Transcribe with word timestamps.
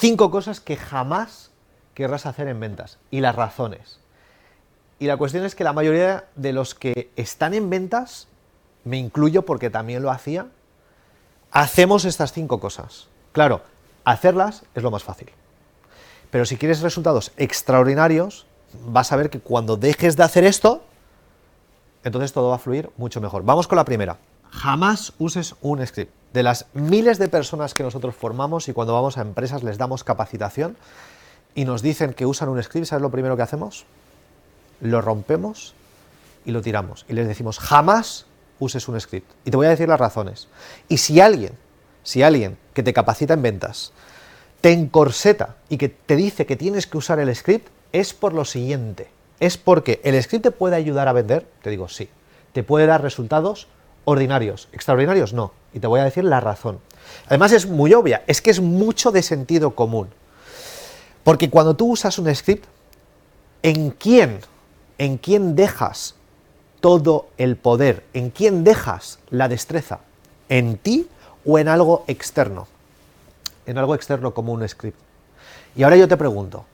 cinco 0.00 0.30
cosas 0.30 0.60
que 0.60 0.76
jamás 0.76 1.50
querrás 1.94 2.24
hacer 2.24 2.48
en 2.48 2.58
ventas 2.58 2.98
y 3.10 3.20
las 3.20 3.36
razones. 3.36 4.00
Y 4.98 5.06
la 5.06 5.18
cuestión 5.18 5.44
es 5.44 5.54
que 5.54 5.62
la 5.62 5.74
mayoría 5.74 6.24
de 6.36 6.52
los 6.52 6.74
que 6.74 7.10
están 7.16 7.52
en 7.54 7.68
ventas, 7.70 8.26
me 8.84 8.96
incluyo 8.96 9.42
porque 9.42 9.68
también 9.68 10.02
lo 10.02 10.10
hacía, 10.10 10.46
hacemos 11.50 12.06
estas 12.06 12.32
cinco 12.32 12.60
cosas. 12.60 13.08
Claro, 13.32 13.62
hacerlas 14.04 14.64
es 14.74 14.82
lo 14.82 14.90
más 14.90 15.04
fácil. 15.04 15.30
Pero 16.30 16.46
si 16.46 16.56
quieres 16.56 16.80
resultados 16.80 17.32
extraordinarios, 17.36 18.46
vas 18.86 19.12
a 19.12 19.16
ver 19.16 19.28
que 19.28 19.40
cuando 19.40 19.76
dejes 19.76 20.16
de 20.16 20.22
hacer 20.22 20.44
esto, 20.44 20.82
entonces 22.04 22.32
todo 22.32 22.48
va 22.50 22.56
a 22.56 22.58
fluir 22.58 22.90
mucho 22.96 23.20
mejor. 23.20 23.42
Vamos 23.42 23.68
con 23.68 23.76
la 23.76 23.84
primera. 23.84 24.16
Jamás 24.50 25.12
uses 25.18 25.54
un 25.60 25.84
script. 25.86 26.12
De 26.32 26.42
las 26.42 26.66
miles 26.74 27.18
de 27.18 27.28
personas 27.28 27.74
que 27.74 27.82
nosotros 27.82 28.14
formamos 28.14 28.68
y 28.68 28.72
cuando 28.72 28.94
vamos 28.94 29.18
a 29.18 29.22
empresas 29.22 29.62
les 29.62 29.78
damos 29.78 30.04
capacitación 30.04 30.76
y 31.54 31.64
nos 31.64 31.82
dicen 31.82 32.14
que 32.14 32.26
usan 32.26 32.48
un 32.48 32.62
script, 32.62 32.86
¿sabes 32.86 33.02
lo 33.02 33.10
primero 33.10 33.36
que 33.36 33.42
hacemos? 33.42 33.84
Lo 34.80 35.00
rompemos 35.00 35.74
y 36.44 36.52
lo 36.52 36.62
tiramos. 36.62 37.04
Y 37.08 37.14
les 37.14 37.26
decimos, 37.26 37.58
jamás 37.58 38.26
uses 38.60 38.86
un 38.88 39.00
script. 39.00 39.30
Y 39.44 39.50
te 39.50 39.56
voy 39.56 39.66
a 39.66 39.70
decir 39.70 39.88
las 39.88 39.98
razones. 39.98 40.48
Y 40.88 40.98
si 40.98 41.20
alguien, 41.20 41.52
si 42.02 42.22
alguien 42.22 42.56
que 42.74 42.82
te 42.82 42.92
capacita 42.92 43.34
en 43.34 43.42
ventas, 43.42 43.92
te 44.60 44.72
encorseta 44.72 45.56
y 45.68 45.78
que 45.78 45.88
te 45.88 46.16
dice 46.16 46.46
que 46.46 46.56
tienes 46.56 46.86
que 46.86 46.98
usar 46.98 47.18
el 47.18 47.34
script, 47.34 47.68
es 47.92 48.14
por 48.14 48.34
lo 48.34 48.44
siguiente. 48.44 49.10
Es 49.40 49.56
porque 49.56 50.00
el 50.04 50.22
script 50.22 50.44
te 50.44 50.50
puede 50.50 50.76
ayudar 50.76 51.08
a 51.08 51.12
vender, 51.12 51.46
te 51.62 51.70
digo 51.70 51.88
sí. 51.88 52.08
Te 52.52 52.62
puede 52.62 52.86
dar 52.86 53.02
resultados 53.02 53.68
ordinarios, 54.04 54.68
extraordinarios 54.72 55.32
no. 55.32 55.52
Y 55.72 55.80
te 55.80 55.86
voy 55.86 56.00
a 56.00 56.04
decir 56.04 56.24
la 56.24 56.40
razón. 56.40 56.80
Además 57.26 57.52
es 57.52 57.66
muy 57.66 57.94
obvia, 57.94 58.22
es 58.26 58.42
que 58.42 58.50
es 58.50 58.60
mucho 58.60 59.10
de 59.12 59.22
sentido 59.22 59.74
común. 59.74 60.08
Porque 61.24 61.50
cuando 61.50 61.74
tú 61.74 61.92
usas 61.92 62.18
un 62.18 62.34
script, 62.34 62.64
¿en 63.62 63.90
quién? 63.90 64.40
¿En 64.98 65.18
quién 65.18 65.54
dejas 65.54 66.14
todo 66.80 67.28
el 67.38 67.56
poder? 67.56 68.04
¿En 68.14 68.30
quién 68.30 68.64
dejas 68.64 69.18
la 69.30 69.48
destreza? 69.48 70.00
¿En 70.48 70.76
ti 70.76 71.08
o 71.44 71.58
en 71.58 71.68
algo 71.68 72.04
externo? 72.06 72.66
En 73.66 73.78
algo 73.78 73.94
externo 73.94 74.34
como 74.34 74.52
un 74.52 74.66
script. 74.68 74.98
Y 75.76 75.82
ahora 75.82 75.96
yo 75.96 76.08
te 76.08 76.16
pregunto, 76.16 76.64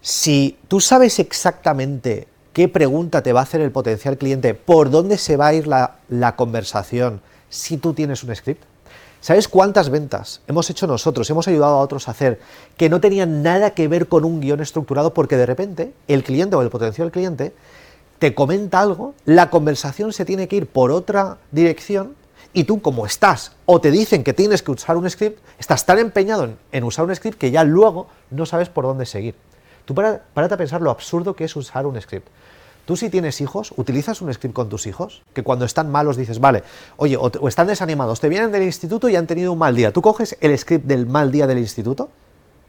si 0.00 0.58
tú 0.68 0.80
sabes 0.80 1.18
exactamente 1.18 2.26
qué 2.58 2.66
pregunta 2.66 3.22
te 3.22 3.32
va 3.32 3.38
a 3.38 3.42
hacer 3.44 3.60
el 3.60 3.70
potencial 3.70 4.18
cliente, 4.18 4.52
por 4.52 4.90
dónde 4.90 5.16
se 5.16 5.36
va 5.36 5.46
a 5.46 5.54
ir 5.54 5.68
la, 5.68 6.34
conversación 6.34 7.20
si 7.48 7.76
tú 7.76 7.94
tienes 7.94 8.24
un 8.24 8.34
script, 8.34 8.64
¿Sabes 9.20 9.46
cuántas 9.46 9.90
ventas 9.90 10.40
hemos 10.48 10.68
hecho 10.68 10.88
nosotros, 10.88 11.30
hemos 11.30 11.46
ayudado 11.46 11.76
a 11.76 11.80
otros 11.80 12.08
a 12.08 12.10
hacer 12.10 12.40
que 12.76 12.88
no 12.88 13.00
tenían 13.00 13.44
nada 13.44 13.74
que 13.74 13.86
ver 13.86 14.08
con 14.08 14.24
un 14.24 14.40
guion 14.40 14.60
estructurado 14.60 15.14
porque 15.14 15.36
de 15.36 15.46
repente 15.46 15.92
el 16.08 16.24
cliente 16.24 16.56
o 16.56 16.62
el 16.62 16.68
potencial 16.68 17.12
cliente 17.12 17.52
te 18.18 18.34
comenta 18.34 18.80
algo, 18.80 19.14
la 19.24 19.50
conversación 19.50 20.12
se 20.12 20.24
tiene 20.24 20.48
que 20.48 20.56
ir 20.56 20.66
por 20.66 20.90
otra 20.90 21.38
dirección 21.52 22.16
y 22.52 22.64
tú 22.64 22.82
como 22.82 23.06
estás 23.06 23.52
o 23.66 23.80
te 23.80 23.92
dicen 23.92 24.24
que 24.24 24.32
tienes 24.32 24.64
que 24.64 24.72
usar 24.72 24.96
un 24.96 25.08
script, 25.08 25.38
estás 25.60 25.86
tan 25.86 26.00
empeñado 26.00 26.50
en, 26.72 26.84
usar 26.84 27.04
un 27.04 27.14
script 27.14 27.38
que 27.38 27.52
ya 27.52 27.62
luego 27.62 28.08
no 28.32 28.46
sabes 28.46 28.68
por 28.68 28.84
dónde 28.84 29.06
seguir. 29.06 29.36
Tú 29.88 29.94
para, 29.94 30.20
párate 30.34 30.52
a 30.52 30.58
pensar 30.58 30.82
lo 30.82 30.90
absurdo 30.90 31.34
que 31.34 31.44
es 31.44 31.56
usar 31.56 31.86
un 31.86 31.98
script. 31.98 32.28
Tú 32.84 32.94
si 32.94 33.08
tienes 33.08 33.40
hijos, 33.40 33.72
utilizas 33.74 34.20
un 34.20 34.30
script 34.34 34.54
con 34.54 34.68
tus 34.68 34.86
hijos, 34.86 35.22
que 35.32 35.42
cuando 35.42 35.64
están 35.64 35.90
malos 35.90 36.18
dices, 36.18 36.40
vale, 36.40 36.62
oye, 36.98 37.16
o, 37.16 37.48
están 37.48 37.68
desanimados, 37.68 38.20
te 38.20 38.28
vienen 38.28 38.52
del 38.52 38.64
instituto 38.64 39.08
y 39.08 39.16
han 39.16 39.26
tenido 39.26 39.50
un 39.50 39.58
mal 39.58 39.74
día. 39.74 39.90
¿Tú 39.90 40.02
coges 40.02 40.36
el 40.42 40.58
script 40.58 40.84
del 40.84 41.06
mal 41.06 41.32
día 41.32 41.46
del 41.46 41.56
instituto? 41.56 42.10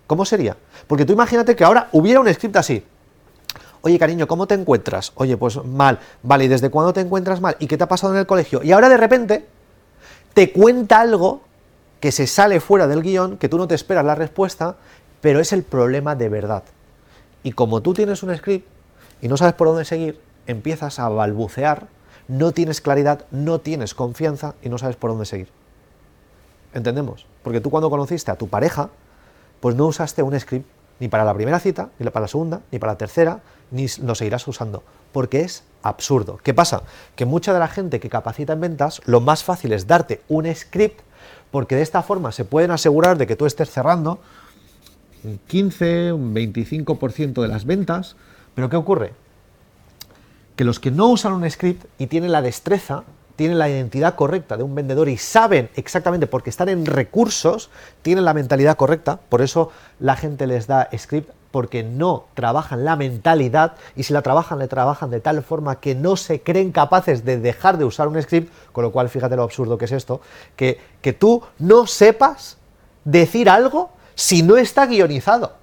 ¿Cómo 0.08 0.23
sería? 0.23 0.56
Porque 0.88 1.03
tú 1.03 1.12
imagínate 1.12 1.58
que 1.58 1.66
ahora 1.66 1.90
hubiera 1.92 2.22
un 2.22 2.34
script 2.34 2.56
así. 2.56 2.86
Oye, 3.81 4.00
cariño, 4.00 4.25
¿cómo 4.25 4.47
te 4.47 4.56
encuentras? 4.56 5.12
Oye, 5.16 5.36
pues 5.36 5.62
mal. 5.66 6.00
Vale, 6.23 6.45
¿y 6.45 6.47
desde 6.47 6.70
cuándo 6.70 6.94
te 6.94 7.02
encuentras 7.02 7.41
mal? 7.41 7.58
¿Y 7.59 7.68
qué 7.68 7.78
te 7.78 7.84
ha 7.84 7.90
pasado 7.90 8.13
en 8.13 8.19
el 8.19 8.28
colegio? 8.28 8.63
Y 8.63 8.72
ahora 8.72 8.88
de 8.88 8.96
repente 8.96 9.46
te 10.34 10.53
cuenta 10.53 11.02
algo 11.02 11.41
que 12.00 12.13
se 12.13 12.28
sale 12.28 12.62
fuera 12.62 12.88
del 12.88 13.02
guion, 13.02 13.35
que 13.35 13.50
tú 13.50 13.58
no 13.58 13.68
te 13.68 13.75
esperas 13.75 14.06
la 14.06 14.16
respuesta, 14.16 14.78
pero 15.19 15.41
es 15.41 15.52
el 15.52 15.63
problema 15.63 16.16
de 16.16 16.29
verdad. 16.29 16.63
Y 17.44 17.51
como 17.53 17.81
tú 17.81 17.94
tienes 17.94 18.23
un 18.23 18.35
script, 18.35 18.67
y 19.22 19.27
no 19.27 19.38
sabes 19.38 19.53
por 19.53 19.67
dónde 19.67 19.85
seguir, 19.85 20.19
empiezas 20.47 21.00
a 21.00 21.09
balbucear, 21.09 21.88
no 22.27 22.51
tienes 22.51 22.81
claridad, 22.81 23.25
no 23.31 23.59
tienes 23.59 23.94
confianza 23.94 24.55
y 24.61 24.69
no 24.69 24.77
sabes 24.77 24.95
por 24.95 25.09
dónde 25.09 25.25
seguir. 25.25 25.49
¿Entendemos? 26.73 27.25
Porque 27.44 27.61
tú 27.61 27.69
cuando 27.69 27.89
conociste 27.89 28.31
a 28.31 28.35
tu 28.35 28.47
pareja, 28.47 28.89
pues 29.59 29.75
no 29.75 29.88
usaste 29.88 30.22
un 30.22 30.39
script 30.39 30.67
ni 30.99 31.07
para 31.07 31.23
la 31.23 31.33
primera 31.33 31.59
cita, 31.59 31.89
ni 31.97 32.09
para 32.09 32.23
la 32.23 32.28
segunda, 32.28 32.61
ni 32.72 32.79
para 32.79 32.94
la 32.94 32.97
tercera, 32.97 33.39
ni 33.72 33.88
lo 34.03 34.16
seguirás 34.16 34.47
usando, 34.47 34.83
porque 35.11 35.41
es 35.41 35.63
absurdo. 35.81 36.39
¿Qué 36.44 36.53
pasa? 36.53 36.83
Que 37.16 37.25
mucha 37.25 37.53
de 37.53 37.59
la 37.59 37.67
gente 37.67 37.99
que 37.99 38.09
capacita 38.09 38.53
en 38.53 38.61
ventas, 38.61 39.01
lo 39.05 39.22
más 39.22 39.44
fácil 39.44 39.72
es 39.72 39.88
darte 39.88 40.22
un 40.28 40.53
script, 40.53 41.01
porque 41.51 41.75
de 41.75 41.81
esta 41.81 42.03
forma 42.03 42.31
se 42.31 42.45
pueden 42.45 42.72
asegurar 42.72 43.17
de 43.17 43.28
que 43.28 43.35
tú 43.35 43.45
estés 43.45 43.72
cerrando 43.72 44.19
un 45.24 45.40
15, 45.47 46.13
un 46.13 46.34
25% 46.34 47.41
de 47.41 47.47
las 47.47 47.66
ventas, 47.66 48.16
pero 48.56 48.69
¿qué 48.69 48.75
ocurre? 48.75 49.13
Que 50.56 50.63
los 50.63 50.80
que 50.80 50.91
no 50.91 51.07
usan 51.07 51.34
un 51.34 51.50
script 51.50 51.85
y 51.97 52.07
tienen 52.07 52.31
la 52.31 52.41
destreza, 52.41 53.03
tienen 53.35 53.58
la 53.58 53.69
identidad 53.69 54.16
correcta 54.16 54.58
de 54.58 54.63
un 54.63 54.75
vendedor 54.75 55.08
y 55.08 55.18
saben 55.18 55.69
exactamente 55.75 56.28
porque 56.28 56.50
están 56.50 56.68
en 56.68 56.85
recursos, 56.85 57.69
tienen 58.02 58.25
la 58.25 58.34
mentalidad 58.34 58.75
correcta, 58.75 59.19
por 59.29 59.41
eso 59.41 59.72
la 60.00 60.16
gente 60.16 60.46
les 60.46 60.68
da 60.68 60.90
script 60.97 61.31
porque 61.52 61.84
no 61.84 62.25
trabajan 62.34 62.85
la 62.85 62.96
mentalidad 62.96 63.75
y 63.96 64.03
si 64.03 64.13
la 64.13 64.22
trabajan, 64.22 64.59
le 64.59 64.68
trabajan 64.68 65.09
de 65.09 65.19
tal 65.19 65.41
forma 65.41 65.79
que 65.79 65.96
no 65.96 66.16
se 66.16 66.41
creen 66.41 66.72
capaces 66.72 67.25
de 67.25 67.40
dejar 67.40 67.78
de 67.78 67.85
usar 67.85 68.08
un 68.08 68.22
script, 68.22 68.53
con 68.72 68.84
lo 68.84 68.91
cual 68.91 69.09
fíjate 69.09 69.35
lo 69.35 69.44
absurdo 69.44 69.78
que 69.78 69.85
es 69.85 69.91
esto, 69.91 70.22
que, 70.56 70.79
que 71.02 71.13
tú 71.13 71.41
no 71.58 71.88
sepas 71.88 72.58
decir 73.06 73.50
algo 73.50 73.91
si 74.19 74.44
no 74.44 74.57
está 74.57 74.85
guionizado. 74.85 75.53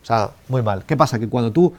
O 0.00 0.06
sea, 0.06 0.30
muy 0.46 0.62
mal. 0.62 0.84
¿Qué 0.84 0.96
pasa? 0.96 1.18
Que 1.18 1.28
cuando 1.28 1.50
tú 1.50 1.74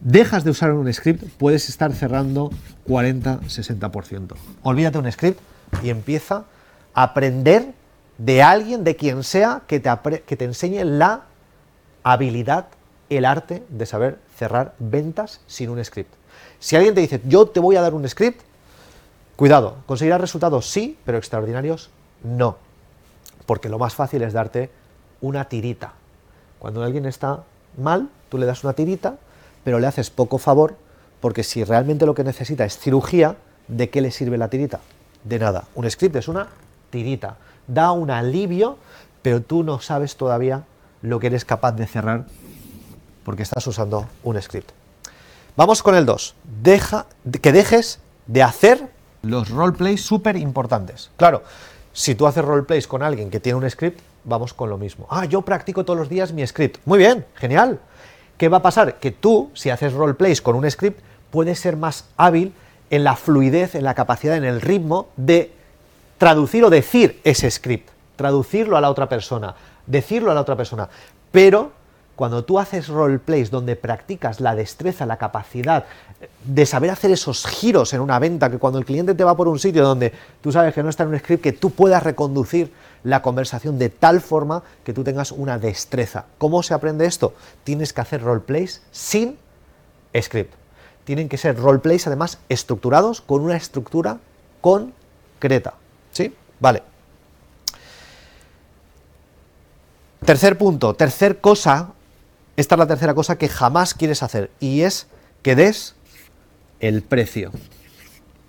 dejas 0.00 0.44
de 0.44 0.50
usar 0.50 0.70
un 0.72 0.92
script, 0.92 1.24
puedes 1.38 1.70
estar 1.70 1.94
cerrando 1.94 2.50
40-60%. 2.86 4.34
Olvídate 4.62 4.98
un 4.98 5.10
script 5.10 5.40
y 5.82 5.88
empieza 5.88 6.44
a 6.92 7.04
aprender 7.04 7.72
de 8.18 8.42
alguien, 8.42 8.84
de 8.84 8.94
quien 8.94 9.24
sea, 9.24 9.62
que 9.66 9.80
te, 9.80 9.90
que 10.26 10.36
te 10.36 10.44
enseñe 10.44 10.84
la 10.84 11.22
habilidad, 12.02 12.66
el 13.08 13.24
arte 13.24 13.62
de 13.70 13.86
saber 13.86 14.18
cerrar 14.36 14.74
ventas 14.78 15.40
sin 15.46 15.70
un 15.70 15.82
script. 15.82 16.12
Si 16.58 16.76
alguien 16.76 16.94
te 16.94 17.00
dice, 17.00 17.22
yo 17.24 17.46
te 17.46 17.60
voy 17.60 17.76
a 17.76 17.80
dar 17.80 17.94
un 17.94 18.06
script, 18.06 18.42
cuidado, 19.36 19.78
conseguirás 19.86 20.20
resultados 20.20 20.68
sí, 20.68 20.98
pero 21.06 21.16
extraordinarios 21.16 21.88
no. 22.22 22.58
Porque 23.46 23.70
lo 23.70 23.78
más 23.78 23.94
fácil 23.94 24.20
es 24.20 24.34
darte 24.34 24.81
una 25.22 25.48
tirita. 25.48 25.94
Cuando 26.58 26.84
alguien 26.84 27.06
está 27.06 27.44
mal, 27.78 28.10
tú 28.28 28.36
le 28.36 28.44
das 28.44 28.62
una 28.64 28.74
tirita, 28.74 29.16
pero 29.64 29.78
le 29.78 29.86
haces 29.86 30.10
poco 30.10 30.36
favor 30.36 30.76
porque 31.20 31.44
si 31.44 31.64
realmente 31.64 32.04
lo 32.04 32.14
que 32.14 32.24
necesita 32.24 32.64
es 32.64 32.76
cirugía, 32.76 33.36
¿de 33.68 33.88
qué 33.88 34.00
le 34.00 34.10
sirve 34.10 34.36
la 34.36 34.48
tirita? 34.48 34.80
De 35.24 35.38
nada. 35.38 35.64
Un 35.74 35.88
script 35.88 36.16
es 36.16 36.28
una 36.28 36.48
tirita. 36.90 37.36
Da 37.66 37.92
un 37.92 38.10
alivio, 38.10 38.76
pero 39.22 39.40
tú 39.40 39.62
no 39.62 39.80
sabes 39.80 40.16
todavía 40.16 40.64
lo 41.00 41.20
que 41.20 41.28
eres 41.28 41.44
capaz 41.44 41.72
de 41.72 41.86
cerrar 41.86 42.26
porque 43.24 43.44
estás 43.44 43.66
usando 43.66 44.06
un 44.24 44.40
script. 44.42 44.70
Vamos 45.56 45.82
con 45.82 45.94
el 45.94 46.06
2. 46.06 46.34
Deja, 46.62 47.06
que 47.40 47.52
dejes 47.52 48.00
de 48.26 48.42
hacer 48.42 48.90
los 49.22 49.48
roleplays 49.48 50.04
súper 50.04 50.36
importantes. 50.36 51.10
Claro, 51.16 51.42
si 51.92 52.14
tú 52.14 52.26
haces 52.26 52.44
roleplays 52.44 52.88
con 52.88 53.02
alguien 53.02 53.30
que 53.30 53.38
tiene 53.38 53.58
un 53.58 53.70
script, 53.70 54.00
vamos 54.24 54.54
con 54.54 54.70
lo 54.70 54.78
mismo. 54.78 55.06
Ah, 55.10 55.24
yo 55.24 55.42
practico 55.42 55.84
todos 55.84 55.98
los 55.98 56.08
días 56.08 56.32
mi 56.32 56.46
script. 56.46 56.80
Muy 56.84 56.98
bien, 56.98 57.26
genial. 57.34 57.80
¿Qué 58.36 58.48
va 58.48 58.58
a 58.58 58.62
pasar? 58.62 58.98
Que 58.98 59.10
tú, 59.10 59.50
si 59.54 59.70
haces 59.70 59.92
roleplays 59.92 60.42
con 60.42 60.56
un 60.56 60.68
script, 60.70 61.00
puedes 61.30 61.58
ser 61.58 61.76
más 61.76 62.06
hábil 62.16 62.52
en 62.90 63.04
la 63.04 63.16
fluidez, 63.16 63.74
en 63.74 63.84
la 63.84 63.94
capacidad, 63.94 64.36
en 64.36 64.44
el 64.44 64.60
ritmo 64.60 65.08
de 65.16 65.52
traducir 66.18 66.64
o 66.64 66.70
decir 66.70 67.20
ese 67.24 67.50
script, 67.50 67.88
traducirlo 68.16 68.76
a 68.76 68.80
la 68.80 68.90
otra 68.90 69.08
persona, 69.08 69.54
decirlo 69.86 70.30
a 70.30 70.34
la 70.34 70.40
otra 70.40 70.56
persona. 70.56 70.88
Pero 71.30 71.72
cuando 72.16 72.44
tú 72.44 72.58
haces 72.58 72.88
roleplays 72.88 73.50
donde 73.50 73.76
practicas 73.76 74.40
la 74.40 74.54
destreza, 74.54 75.06
la 75.06 75.16
capacidad 75.16 75.86
de 76.44 76.66
saber 76.66 76.90
hacer 76.90 77.10
esos 77.10 77.46
giros 77.46 77.92
en 77.94 78.00
una 78.00 78.18
venta, 78.18 78.50
que 78.50 78.58
cuando 78.58 78.78
el 78.78 78.84
cliente 78.84 79.14
te 79.14 79.24
va 79.24 79.36
por 79.36 79.48
un 79.48 79.58
sitio 79.58 79.82
donde 79.82 80.12
tú 80.40 80.52
sabes 80.52 80.74
que 80.74 80.82
no 80.82 80.90
está 80.90 81.04
en 81.04 81.10
un 81.10 81.18
script, 81.18 81.42
que 81.42 81.52
tú 81.52 81.70
puedas 81.70 82.02
reconducir 82.02 82.72
la 83.02 83.22
conversación 83.22 83.78
de 83.78 83.88
tal 83.88 84.20
forma 84.20 84.62
que 84.84 84.92
tú 84.92 85.02
tengas 85.02 85.32
una 85.32 85.58
destreza. 85.58 86.26
¿Cómo 86.38 86.62
se 86.62 86.74
aprende 86.74 87.06
esto? 87.06 87.34
Tienes 87.64 87.92
que 87.92 88.00
hacer 88.00 88.22
roleplays 88.22 88.82
sin 88.92 89.38
script. 90.20 90.54
Tienen 91.04 91.28
que 91.28 91.38
ser 91.38 91.58
roleplays 91.58 92.06
además 92.06 92.38
estructurados 92.48 93.20
con 93.20 93.42
una 93.42 93.56
estructura 93.56 94.18
concreta. 94.60 95.74
¿Sí? 96.12 96.34
Vale. 96.60 96.82
Tercer 100.24 100.56
punto, 100.56 100.94
tercer 100.94 101.40
cosa, 101.40 101.88
esta 102.56 102.74
es 102.74 102.78
la 102.78 102.86
tercera 102.86 103.14
cosa 103.14 103.36
que 103.36 103.48
jamás 103.48 103.94
quieres 103.94 104.22
hacer 104.22 104.50
y 104.60 104.82
es 104.82 105.06
que 105.42 105.56
des 105.56 105.94
el 106.80 107.02
precio. 107.02 107.50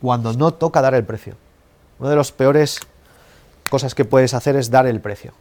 Cuando 0.02 0.34
no 0.34 0.54
toca 0.54 0.82
dar 0.82 0.94
el 0.96 1.06
precio. 1.06 1.36
Una 2.00 2.10
de 2.10 2.16
las 2.16 2.32
peores 2.32 2.80
cosas 3.70 3.96
que 3.96 4.06
puedes 4.06 4.34
hacer 4.34 4.56
es 4.56 4.70
dar 4.70 4.88
el 4.88 5.00
precio. 5.00 5.34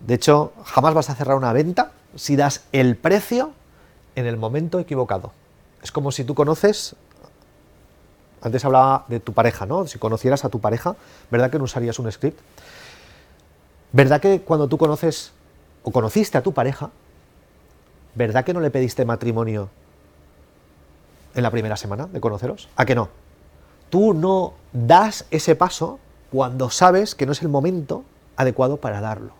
De 0.00 0.14
hecho, 0.14 0.52
jamás 0.64 0.94
vas 0.94 1.10
a 1.10 1.14
cerrar 1.14 1.36
una 1.36 1.52
venta 1.52 1.92
si 2.14 2.36
das 2.36 2.64
el 2.72 2.96
precio 2.96 3.52
en 4.14 4.26
el 4.26 4.36
momento 4.36 4.78
equivocado. 4.78 5.32
Es 5.82 5.90
como 5.90 6.12
si 6.12 6.24
tú 6.24 6.34
conoces, 6.34 6.94
antes 8.40 8.64
hablaba 8.64 9.04
de 9.08 9.18
tu 9.18 9.32
pareja, 9.32 9.66
¿no? 9.66 9.86
Si 9.86 9.98
conocieras 9.98 10.44
a 10.44 10.48
tu 10.48 10.60
pareja, 10.60 10.96
¿verdad 11.30 11.50
que 11.50 11.58
no 11.58 11.64
usarías 11.64 11.98
un 11.98 12.10
script? 12.12 12.38
¿Verdad 13.92 14.20
que 14.20 14.42
cuando 14.42 14.68
tú 14.68 14.78
conoces 14.78 15.32
o 15.86 15.92
conociste 15.92 16.36
a 16.36 16.42
tu 16.42 16.52
pareja, 16.52 16.90
¿verdad 18.16 18.44
que 18.44 18.52
no 18.52 18.58
le 18.58 18.72
pediste 18.72 19.04
matrimonio 19.04 19.68
en 21.32 21.44
la 21.44 21.50
primera 21.52 21.76
semana 21.76 22.08
de 22.08 22.20
conoceros? 22.20 22.68
¿A 22.74 22.84
que 22.84 22.96
no? 22.96 23.08
Tú 23.88 24.12
no 24.12 24.54
das 24.72 25.26
ese 25.30 25.54
paso 25.54 26.00
cuando 26.32 26.70
sabes 26.70 27.14
que 27.14 27.24
no 27.24 27.30
es 27.30 27.40
el 27.42 27.48
momento 27.48 28.02
adecuado 28.36 28.78
para 28.78 29.00
darlo, 29.00 29.30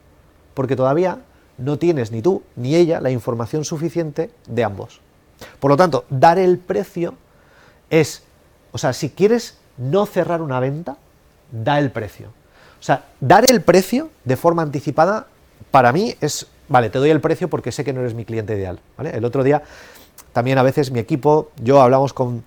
porque 0.55 0.77
todavía 0.77 1.19
no 1.59 1.81
tienes 1.81 2.13
ni 2.13 2.23
tú 2.23 2.45
ni 2.55 2.77
ella 2.77 3.01
la 3.01 3.11
información 3.11 3.65
suficiente 3.65 4.31
de 4.47 4.63
ambos. 4.63 5.01
Por 5.59 5.73
lo 5.73 5.77
tanto, 5.77 6.05
dar 6.11 6.39
el 6.39 6.59
precio 6.59 7.15
es, 7.91 8.23
o 8.71 8.79
sea, 8.79 8.93
si 8.93 9.11
quieres 9.11 9.59
no 9.79 10.07
cerrar 10.07 10.41
una 10.43 10.61
venta, 10.61 10.97
da 11.51 11.81
el 11.81 11.91
precio. 11.91 12.29
O 12.79 12.85
sea, 12.85 13.07
dar 13.19 13.51
el 13.51 13.63
precio 13.63 14.11
de 14.25 14.37
forma 14.37 14.63
anticipada, 14.63 15.27
para 15.77 15.93
mí 15.93 16.17
es, 16.23 16.47
vale, 16.71 16.89
te 16.89 16.99
doy 16.99 17.11
el 17.11 17.21
precio 17.21 17.51
porque 17.51 17.71
sé 17.71 17.85
que 17.85 17.93
no 17.93 18.01
eres 18.01 18.15
mi 18.15 18.25
cliente 18.25 18.57
ideal. 18.57 18.81
El 19.13 19.27
otro 19.27 19.45
día, 19.45 19.63
también 20.33 20.57
a 20.57 20.63
veces 20.63 20.91
mi 20.91 21.01
equipo, 21.01 21.51
yo 21.63 21.83
hablamos 21.83 22.15
con 22.15 22.43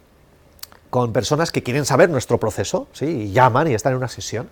con 0.90 1.14
personas 1.14 1.52
que 1.52 1.62
quieren 1.62 1.86
saber 1.86 2.10
nuestro 2.10 2.40
proceso, 2.40 2.88
¿sí? 2.94 3.06
y 3.06 3.32
llaman 3.32 3.68
y 3.68 3.76
están 3.76 3.92
en 3.92 3.98
una 3.98 4.08
sesión. 4.08 4.50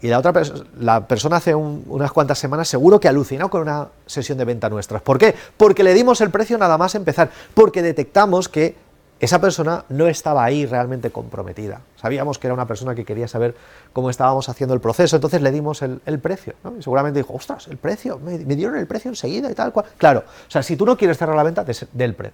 Y 0.00 0.06
la 0.06 0.20
otra 0.20 0.32
la 0.78 1.08
persona 1.08 1.38
hace 1.38 1.56
unas 1.56 2.12
cuantas 2.12 2.38
semanas 2.38 2.68
seguro 2.68 3.00
que 3.00 3.08
alucinó 3.08 3.50
con 3.50 3.62
una 3.62 3.88
sesión 4.06 4.38
de 4.38 4.44
venta 4.44 4.68
nuestra. 4.68 5.00
¿Por 5.00 5.18
qué? 5.18 5.34
Porque 5.56 5.82
le 5.82 5.92
dimos 5.92 6.20
el 6.20 6.30
precio 6.30 6.56
nada 6.56 6.78
más 6.78 6.94
empezar, 6.94 7.32
porque 7.52 7.82
detectamos 7.82 8.48
que 8.48 8.76
esa 9.20 9.38
persona 9.38 9.84
no 9.90 10.08
estaba 10.08 10.42
ahí 10.42 10.64
realmente 10.64 11.10
comprometida. 11.10 11.82
Sabíamos 11.96 12.38
que 12.38 12.46
era 12.46 12.54
una 12.54 12.66
persona 12.66 12.94
que 12.94 13.04
quería 13.04 13.28
saber 13.28 13.54
cómo 13.92 14.08
estábamos 14.08 14.48
haciendo 14.48 14.72
el 14.72 14.80
proceso, 14.80 15.16
entonces 15.16 15.42
le 15.42 15.52
dimos 15.52 15.82
el, 15.82 16.00
precio. 16.20 16.54
Y 16.78 16.82
seguramente 16.82 17.20
dijo, 17.20 17.34
ostras, 17.34 17.68
el 17.68 17.76
precio, 17.76 18.18
me, 18.18 18.38
dieron 18.38 18.76
el 18.76 18.86
precio 18.86 19.10
enseguida 19.10 19.50
y 19.50 19.54
tal 19.54 19.72
cual. 19.72 19.86
Claro, 19.98 20.24
o 20.26 20.50
sea, 20.50 20.62
si 20.62 20.74
tú 20.74 20.86
no 20.86 20.96
quieres 20.96 21.18
cerrar 21.18 21.36
la 21.36 21.42
venta, 21.42 21.66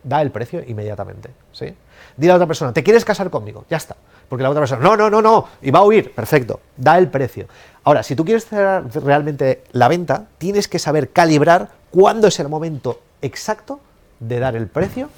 da 0.05 0.23
el 0.23 0.31
precio 0.31 0.62
inmediatamente. 0.65 1.31
¿sí? 1.50 1.75
Dile 2.17 2.31
a 2.31 2.35
la 2.35 2.37
otra 2.37 2.47
persona, 2.47 2.73
¿te 2.73 2.85
quieres 2.85 3.05
casar 3.05 3.31
conmigo? 3.31 3.65
Ya 3.69 3.79
está. 3.79 3.97
Porque 4.29 4.44
la 4.44 4.50
otra 4.50 4.62
persona, 4.62 4.81
no, 4.81 4.97
no, 4.97 5.11
no, 5.11 5.21
no, 5.21 5.49
y 5.62 5.73
va 5.73 5.81
a 5.81 5.85
huir. 5.85 6.15
Perfecto, 6.15 6.61
da 6.77 6.99
el 6.99 7.09
precio. 7.09 7.49
Ahora, 7.83 8.05
si 8.05 8.15
tú 8.15 8.25
quieres 8.25 8.47
cerrar 8.47 8.85
realmente 8.94 9.65
la 9.73 9.88
venta, 9.88 10.27
tienes 10.38 10.69
que 10.69 10.79
saber 10.79 11.11
calibrar 11.11 11.71
cuándo 11.91 12.29
es 12.29 12.38
el 12.38 12.49
momento 12.49 13.00
exacto 13.23 13.81
de 14.21 14.38
dar 14.38 14.55
el 14.55 14.69
precio 14.69 15.09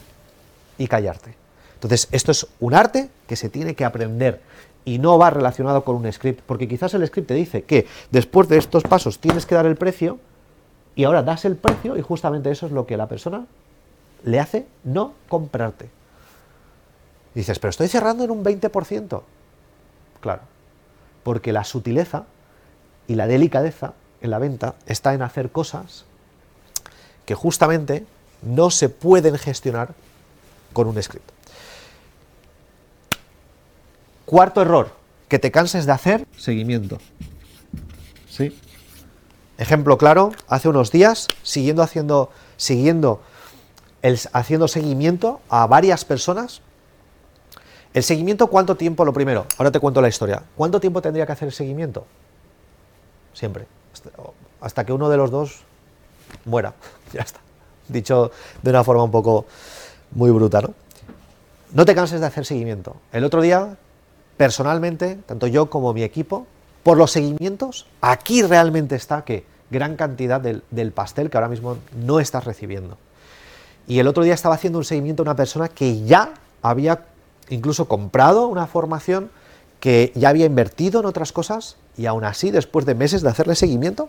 y 0.79 0.87
callarte. 0.87 1.48
Entonces, 1.79 2.09
esto 2.11 2.33
es 2.33 2.49
un 2.59 2.75
arte 2.75 3.09
que 3.29 3.37
se 3.37 3.49
tiene 3.49 3.77
que 3.77 3.85
aprender 3.85 4.41
y 4.85 4.99
no 4.99 5.17
va 5.17 5.31
relacionado 5.31 5.85
con 5.85 5.95
un 5.95 6.13
script, 6.13 6.43
porque 6.45 6.67
quizás 6.67 6.93
el 6.95 7.07
script 7.07 7.29
te 7.29 7.35
dice 7.35 7.63
que 7.63 7.87
después 8.11 8.49
de 8.49 8.59
estos 8.59 8.83
pasos 8.83 9.21
tienes 9.21 9.47
que 9.47 9.55
dar 9.55 9.65
el 9.67 9.77
precio 9.77 10.19
y 10.97 11.05
ahora 11.05 11.23
das 11.23 11.45
el 11.45 11.55
precio 11.55 11.97
y 11.97 12.03
justamente 12.03 12.51
eso 12.51 12.67
es 12.67 12.73
lo 12.73 12.85
que 12.85 12.97
la 12.97 13.07
persona 13.07 13.47
le 14.25 14.41
hace 14.41 14.67
no 14.83 15.13
comprarte. 15.29 15.89
dices, 17.35 17.61
pero 17.61 17.71
estoy 17.71 17.87
cerrando 17.87 18.25
en 18.25 18.33
un 18.33 18.43
20%. 18.43 19.23
Claro, 20.21 20.43
porque 21.23 21.53
la 21.53 21.63
sutileza 21.63 22.25
y 23.07 23.15
la 23.15 23.29
delicadeza 23.29 23.93
en 24.21 24.31
la 24.31 24.41
venta 24.41 24.75
está 24.87 25.15
en 25.15 25.23
hacer 25.23 25.53
cosas 25.53 26.07
que 27.25 27.37
justamente 27.37 28.05
no 28.43 28.71
se 28.71 28.89
pueden 28.89 29.39
gestionar 29.39 29.95
con 30.73 30.89
un 30.89 31.01
script. 31.01 31.38
Cuarto 34.29 34.61
error, 34.61 34.91
que 35.27 35.39
te 35.39 35.51
canses 35.51 35.87
de 35.87 35.93
hacer 35.93 36.27
seguimiento. 36.37 36.99
¿Sí? 38.29 38.55
Ejemplo 39.57 39.97
claro, 39.97 40.33
hace 40.49 40.69
unos 40.69 40.93
días, 40.93 41.29
siguiendo 41.43 41.83
haciendo, 41.83 42.29
siguiendo 42.59 43.23
el, 44.03 44.21
haciendo 44.35 44.69
seguimiento 44.69 45.41
a 45.49 45.67
varias 45.67 46.05
personas. 46.05 46.61
El 47.95 48.03
seguimiento, 48.03 48.49
¿cuánto 48.49 48.77
tiempo? 48.77 49.07
Lo 49.07 49.15
primero, 49.15 49.47
ahora 49.57 49.71
te 49.71 49.81
cuento 49.81 50.03
la 50.03 50.09
historia. 50.09 50.43
¿Cuánto 50.59 50.79
tiempo 50.79 51.01
tendría 51.01 51.25
que 51.25 51.33
hacer 51.33 51.49
el 51.49 51.55
seguimiento? 51.55 52.05
Siempre. 53.33 53.67
Hasta, 54.61 54.85
que 54.85 54.93
uno 54.93 55.09
de 55.09 55.17
los 55.17 55.31
dos 55.31 55.63
muera. 56.45 56.75
ya 57.15 57.23
está. 57.23 57.41
Dicho 57.89 58.31
de 58.63 58.69
una 58.69 58.85
forma 58.85 59.05
un 59.05 59.11
poco 59.11 59.47
muy 60.11 60.31
bruta, 60.31 60.61
¿no? 60.61 60.75
No 61.73 61.87
te 61.87 61.95
canses 61.95 62.21
de 62.21 62.27
hacer 62.27 62.45
seguimiento. 62.45 62.97
El 63.11 63.25
otro 63.25 63.41
día 63.41 63.79
personalmente, 64.39 65.19
tanto 65.27 65.47
yo 65.47 65.69
como 65.69 65.93
mi 65.93 66.03
equipo, 66.03 66.47
por 66.83 66.97
los 66.97 67.11
seguimientos, 67.11 67.87
aquí 68.01 68.43
realmente 68.43 68.97
está 68.97 69.23
que 69.23 69.45
gran 69.71 69.97
cantidad 69.97 70.41
del, 70.41 70.93
pastel 70.93 71.29
que 71.29 71.37
ahora 71.37 71.49
mismo 71.49 71.77
no 71.95 72.21
estás 72.21 72.45
recibiendo. 72.45 72.97
Y 73.87 73.99
el 73.99 74.07
otro 74.07 74.23
día 74.23 74.33
estaba 74.33 74.55
haciendo 74.55 74.79
un 74.79 74.85
seguimiento 74.85 75.23
a 75.23 75.25
una 75.25 75.37
persona 75.37 75.69
que 75.69 76.05
ya 76.05 76.33
había 76.63 77.05
incluso 77.51 77.89
comprado 77.89 78.47
una 78.47 78.67
formación, 78.67 79.31
que 79.81 80.13
ya 80.15 80.31
había 80.31 80.47
invertido 80.47 81.01
en 81.01 81.07
otras 81.07 81.33
cosas 81.33 81.77
y 81.97 82.07
aún 82.07 82.25
así, 82.25 82.51
después 82.51 82.87
de 82.87 82.95
meses 82.95 83.23
de 83.23 83.29
hacerle 83.29 83.55
seguimiento, 83.55 84.09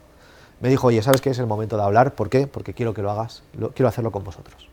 me 0.61 0.69
dijo, 0.69 0.87
oye, 0.87 1.01
¿sabes 1.01 1.21
qué 1.21 1.29
es 1.29 1.39
el 1.39 1.47
momento 1.47 1.77
de 1.77 1.83
hablar? 1.83 2.15
¿Por 2.15 2.29
qué? 2.29 2.47
Porque 2.47 2.73
quiero 2.73 2.93
que 2.93 3.01
lo 3.01 3.11
hagas, 3.11 3.43
quiero 3.73 3.87
hacerlo 3.87 4.11
con 4.11 4.23
vosotros. 4.23 4.67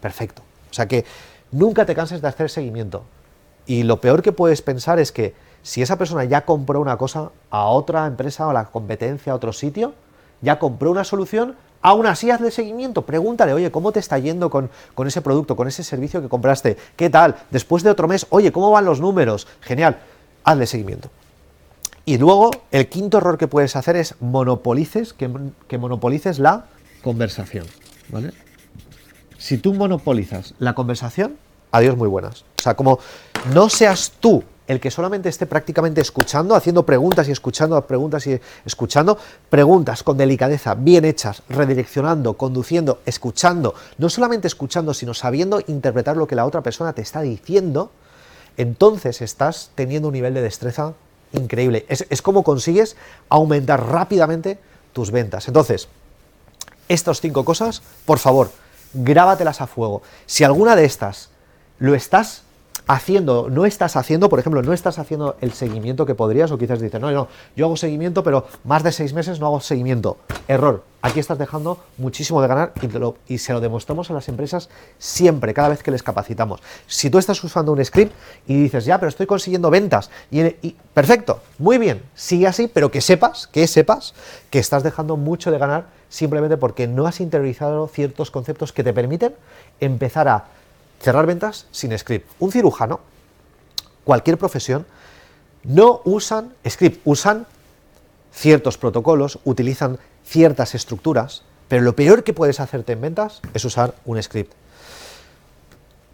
Perfecto. 0.00 0.42
O 0.70 0.74
sea 0.74 0.86
que 0.86 1.04
nunca 1.50 1.84
te 1.84 1.94
canses 1.94 2.22
de 2.22 2.28
hacer 2.28 2.50
seguimiento. 2.50 3.04
Y 3.66 3.82
lo 3.82 4.00
peor 4.00 4.22
que 4.22 4.32
puedes 4.32 4.62
pensar 4.62 4.98
es 4.98 5.12
que 5.12 5.34
si 5.62 5.80
esa 5.82 5.96
persona 5.96 6.24
ya 6.24 6.44
compró 6.44 6.80
una 6.80 6.98
cosa 6.98 7.30
a 7.50 7.66
otra 7.66 8.06
empresa 8.06 8.46
o 8.46 8.50
a 8.50 8.54
la 8.54 8.66
competencia, 8.66 9.32
a 9.32 9.36
otro 9.36 9.52
sitio, 9.52 9.94
ya 10.42 10.58
compró 10.58 10.90
una 10.90 11.04
solución, 11.04 11.56
aún 11.80 12.06
así 12.06 12.30
hazle 12.30 12.50
seguimiento, 12.50 13.02
pregúntale, 13.02 13.54
oye, 13.54 13.70
¿cómo 13.70 13.90
te 13.90 14.00
está 14.00 14.18
yendo 14.18 14.50
con, 14.50 14.70
con, 14.94 15.06
ese 15.06 15.22
producto, 15.22 15.56
con 15.56 15.66
ese 15.66 15.82
servicio 15.82 16.20
que 16.20 16.28
compraste? 16.28 16.76
¿Qué 16.96 17.08
tal? 17.08 17.36
Después 17.50 17.82
de 17.82 17.90
otro 17.90 18.08
mes, 18.08 18.26
oye, 18.30 18.52
¿cómo 18.52 18.70
van 18.70 18.84
los 18.84 19.00
números? 19.00 19.46
Genial, 19.62 19.98
hazle 20.44 20.66
seguimiento. 20.66 21.10
Y 22.04 22.18
luego, 22.18 22.50
el 22.70 22.88
quinto 22.90 23.16
error 23.16 23.38
que 23.38 23.48
puedes 23.48 23.76
hacer 23.76 23.96
es 23.96 24.16
monopolices, 24.20 25.14
que, 25.14 25.30
que 25.66 25.78
monopolices 25.78 26.38
la 26.38 26.66
conversación. 27.02 27.66
¿vale? 28.10 28.32
Si 29.38 29.56
tú 29.56 29.72
monopolizas 29.72 30.54
la 30.58 30.74
conversación, 30.74 31.36
adiós 31.74 31.96
muy 31.96 32.08
buenas. 32.08 32.44
O 32.58 32.62
sea, 32.62 32.74
como 32.74 32.98
no 33.52 33.68
seas 33.68 34.12
tú 34.20 34.42
el 34.66 34.80
que 34.80 34.90
solamente 34.90 35.28
esté 35.28 35.44
prácticamente 35.44 36.00
escuchando, 36.00 36.54
haciendo 36.54 36.86
preguntas 36.86 37.28
y 37.28 37.32
escuchando 37.32 37.78
preguntas 37.86 38.26
y 38.26 38.40
escuchando, 38.64 39.18
preguntas 39.50 40.02
con 40.02 40.16
delicadeza, 40.16 40.74
bien 40.74 41.04
hechas, 41.04 41.42
redireccionando, 41.50 42.34
conduciendo, 42.34 43.00
escuchando, 43.04 43.74
no 43.98 44.08
solamente 44.08 44.46
escuchando, 44.46 44.94
sino 44.94 45.12
sabiendo 45.12 45.60
interpretar 45.66 46.16
lo 46.16 46.26
que 46.26 46.36
la 46.36 46.46
otra 46.46 46.62
persona 46.62 46.94
te 46.94 47.02
está 47.02 47.20
diciendo, 47.20 47.90
entonces 48.56 49.20
estás 49.20 49.70
teniendo 49.74 50.08
un 50.08 50.14
nivel 50.14 50.32
de 50.32 50.40
destreza 50.40 50.94
increíble. 51.32 51.84
Es, 51.88 52.06
es 52.08 52.22
como 52.22 52.44
consigues 52.44 52.96
aumentar 53.28 53.84
rápidamente 53.86 54.58
tus 54.92 55.10
ventas. 55.10 55.48
Entonces, 55.48 55.88
estas 56.88 57.20
cinco 57.20 57.44
cosas, 57.44 57.82
por 58.06 58.18
favor, 58.18 58.50
grábatelas 58.94 59.60
a 59.60 59.66
fuego. 59.66 60.00
Si 60.24 60.44
alguna 60.44 60.76
de 60.76 60.84
estas 60.86 61.33
lo 61.78 61.94
estás 61.94 62.44
haciendo, 62.86 63.48
no 63.50 63.64
estás 63.64 63.96
haciendo, 63.96 64.28
por 64.28 64.38
ejemplo, 64.38 64.62
no 64.62 64.72
estás 64.72 64.98
haciendo 64.98 65.36
el 65.40 65.52
seguimiento 65.52 66.04
que 66.04 66.14
podrías, 66.14 66.50
o 66.50 66.58
quizás 66.58 66.80
dices, 66.80 67.00
no, 67.00 67.10
no, 67.10 67.28
yo 67.56 67.66
hago 67.66 67.76
seguimiento, 67.76 68.22
pero 68.22 68.46
más 68.64 68.82
de 68.82 68.92
seis 68.92 69.14
meses 69.14 69.40
no 69.40 69.46
hago 69.46 69.60
seguimiento. 69.60 70.18
Error. 70.48 70.82
Aquí 71.00 71.20
estás 71.20 71.38
dejando 71.38 71.78
muchísimo 71.98 72.40
de 72.40 72.48
ganar 72.48 72.72
y, 73.28 73.38
se 73.38 73.52
lo 73.52 73.60
demostramos 73.60 74.10
a 74.10 74.14
las 74.14 74.28
empresas 74.28 74.70
siempre, 74.98 75.52
cada 75.52 75.68
vez 75.68 75.82
que 75.82 75.90
les 75.90 76.02
capacitamos. 76.02 76.60
Si 76.86 77.10
tú 77.10 77.18
estás 77.18 77.42
usando 77.44 77.72
un 77.72 77.84
script 77.84 78.12
y 78.46 78.62
dices, 78.62 78.86
ya, 78.86 78.98
pero 78.98 79.10
estoy 79.10 79.26
consiguiendo 79.26 79.70
ventas, 79.70 80.10
y, 80.30 80.40
y 80.40 80.76
perfecto, 80.94 81.40
muy 81.58 81.76
bien, 81.76 82.02
sigue 82.14 82.46
así, 82.46 82.68
pero 82.68 82.90
que 82.90 83.02
sepas, 83.02 83.46
que 83.48 83.66
sepas 83.66 84.14
que 84.50 84.58
estás 84.58 84.82
dejando 84.82 85.16
mucho 85.16 85.50
de 85.50 85.58
ganar 85.58 85.86
simplemente 86.08 86.56
porque 86.56 86.86
no 86.86 87.06
has 87.06 87.20
interiorizado 87.20 87.86
ciertos 87.88 88.30
conceptos 88.30 88.72
que 88.72 88.84
te 88.84 88.92
permiten 88.92 89.34
empezar 89.80 90.28
a 90.28 90.44
cerrar 91.04 91.26
ventas 91.26 91.66
sin 91.70 91.96
script. 91.96 92.30
Un 92.40 92.50
cirujano, 92.50 93.00
cualquier 94.04 94.38
profesión, 94.38 94.86
no 95.62 96.00
usan 96.04 96.54
script, 96.68 97.02
usan 97.04 97.46
ciertos 98.32 98.78
protocolos, 98.78 99.38
utilizan 99.44 99.98
ciertas 100.24 100.74
estructuras, 100.74 101.42
pero 101.68 101.82
lo 101.82 101.94
peor 101.94 102.24
que 102.24 102.32
puedes 102.32 102.58
hacerte 102.58 102.92
en 102.92 103.02
ventas 103.02 103.42
es 103.52 103.64
usar 103.64 103.94
un 104.06 104.20
script. 104.22 104.52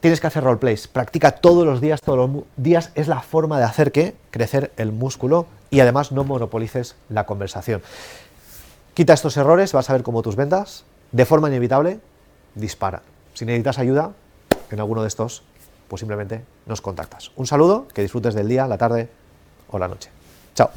Tienes 0.01 0.21
que 0.21 0.27
hacer 0.27 0.43
roleplays, 0.43 0.89
practica 0.89 1.33
todos 1.33 1.67
los 1.67 1.81
días, 1.81 2.01
todos 2.01 2.31
los 2.31 2.45
días, 2.57 2.91
es 2.95 3.07
la 3.07 3.21
forma 3.21 3.59
de 3.59 3.65
hacer 3.65 3.93
que 3.93 4.15
crecer 4.31 4.73
el 4.77 4.93
músculo 4.93 5.47
y 5.71 5.81
además 5.81 6.11
no 6.11 6.25
monopolices 6.25 6.97
la 7.09 7.27
conversación. 7.27 7.83
Quita 8.95 9.13
estos 9.13 9.37
errores, 9.37 9.73
vas 9.73 9.89
a 9.89 9.93
ver 9.93 10.03
cómo 10.03 10.23
tus 10.23 10.37
ventas, 10.37 10.85
de 11.13 11.27
forma 11.27 11.49
inevitable, 11.49 12.01
disparan. 12.55 13.03
Si 13.35 13.45
necesitas 13.45 13.79
ayuda 13.79 14.13
en 14.75 14.81
alguno 14.81 15.03
de 15.03 15.09
estos, 15.09 15.43
pues 15.89 16.01
simplemente 16.01 16.45
nos 16.67 16.81
contactas. 16.81 17.31
Un 17.37 17.47
saludo, 17.47 17.89
que 17.89 18.03
disfrutes 18.03 18.35
del 18.35 18.49
día, 18.49 18.67
la 18.67 18.79
tarde 18.79 19.09
o 19.69 19.79
la 19.79 19.89
noche. 19.89 20.11
Chao. 20.55 20.71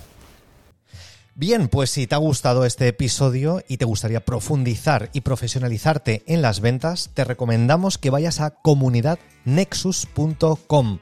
Bien, 1.35 1.67
pues 1.67 1.89
si 1.89 2.05
te 2.05 2.13
ha 2.13 2.19
gustado 2.19 2.63
este 2.63 2.87
episodio 2.87 3.63
y 3.67 3.77
te 3.77 3.85
gustaría 3.85 4.23
profundizar 4.23 5.09
y 5.13 5.21
profesionalizarte 5.21 6.21
en 6.27 6.43
las 6.43 6.59
ventas, 6.59 7.09
te 7.15 7.23
recomendamos 7.23 7.97
que 7.97 8.11
vayas 8.11 8.39
a 8.39 8.51
comunidadnexus.com, 8.51 10.99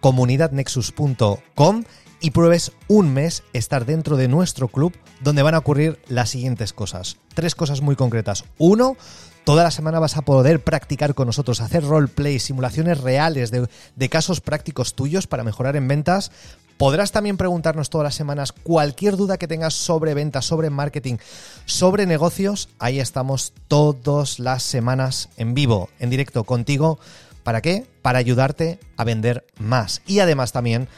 comunidadnexus.com 0.00 1.84
y 2.20 2.30
pruebes 2.30 2.72
un 2.88 3.12
mes 3.12 3.42
estar 3.52 3.84
dentro 3.84 4.16
de 4.16 4.28
nuestro 4.28 4.68
club 4.68 4.94
donde 5.20 5.42
van 5.42 5.54
a 5.54 5.58
ocurrir 5.58 6.00
las 6.08 6.30
siguientes 6.30 6.72
cosas. 6.72 7.18
Tres 7.34 7.54
cosas 7.54 7.82
muy 7.82 7.94
concretas. 7.94 8.46
Uno, 8.56 8.96
Toda 9.44 9.62
la 9.62 9.70
semana 9.70 10.00
vas 10.00 10.16
a 10.16 10.22
poder 10.22 10.64
practicar 10.64 11.14
con 11.14 11.26
nosotros, 11.26 11.60
hacer 11.60 11.84
roleplay, 11.84 12.38
simulaciones 12.38 13.00
reales 13.00 13.50
de, 13.50 13.68
de, 13.94 14.08
casos 14.08 14.40
prácticos 14.40 14.94
tuyos 14.94 15.26
para 15.26 15.44
mejorar 15.44 15.76
en 15.76 15.86
ventas, 15.86 16.30
Podrás 16.76 17.12
también 17.12 17.36
preguntarnos 17.36 17.88
todas 17.88 18.04
las 18.04 18.14
semanas 18.16 18.52
cualquier 18.52 19.16
duda 19.16 19.38
que 19.38 19.46
tengas 19.46 19.74
sobre 19.74 20.12
ventas, 20.12 20.44
sobre 20.44 20.70
marketing, 20.70 21.18
sobre 21.66 22.04
negocios. 22.04 22.68
Ahí 22.80 22.98
estamos 22.98 23.52
todas 23.68 24.40
las 24.40 24.64
semanas 24.64 25.28
en 25.36 25.54
vivo, 25.54 25.88
en 26.00 26.10
directo 26.10 26.42
contigo. 26.42 26.98
¿Para 27.44 27.62
qué? 27.62 27.86
Para 28.02 28.18
ayudarte 28.18 28.80
a 28.96 29.04
vender 29.04 29.46
más. 29.58 30.02
Y 30.06 30.18
además 30.18 30.52
también... 30.52 30.88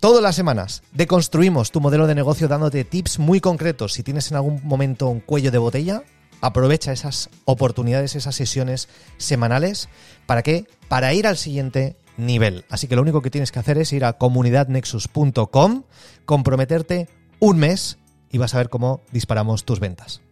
Todas 0.00 0.22
las 0.22 0.34
semanas 0.34 0.82
deconstruimos 0.92 1.72
tu 1.72 1.82
modelo 1.82 2.06
de 2.06 2.14
negocio 2.14 2.48
dándote 2.48 2.84
tips 2.84 3.18
muy 3.18 3.38
concretos. 3.38 3.92
Si 3.92 4.02
tienes 4.02 4.30
en 4.30 4.38
algún 4.38 4.58
momento 4.64 5.08
un 5.08 5.20
cuello 5.20 5.50
de 5.50 5.58
botella, 5.58 6.04
aprovecha 6.40 6.92
esas 6.92 7.30
oportunidades, 7.44 8.16
esas 8.16 8.34
sesiones 8.34 8.88
semanales. 9.18 9.88
¿Para 10.26 10.42
qué? 10.42 10.66
Para 10.88 11.12
ir 11.14 11.26
al 11.26 11.36
siguiente 11.36 11.96
nivel. 12.16 12.64
Así 12.68 12.86
que 12.86 12.96
lo 12.96 13.02
único 13.02 13.22
que 13.22 13.30
tienes 13.30 13.52
que 13.52 13.58
hacer 13.58 13.78
es 13.78 13.92
ir 13.92 14.04
a 14.04 14.14
comunidadnexus.com, 14.14 15.82
comprometerte 16.24 17.08
un 17.38 17.58
mes 17.58 17.98
y 18.30 18.38
vas 18.38 18.54
a 18.54 18.58
ver 18.58 18.68
cómo 18.68 19.00
disparamos 19.12 19.64
tus 19.64 19.80
ventas. 19.80 20.22